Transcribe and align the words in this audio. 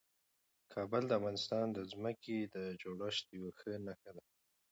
کابل 0.73 1.03
د 1.07 1.11
افغانستان 1.19 1.65
د 1.73 1.79
ځمکې 1.91 2.37
د 2.55 2.57
جوړښت 2.81 3.25
یوه 3.37 3.51
ښه 3.59 3.73
نښه 3.85 4.11
ده. 4.15 4.23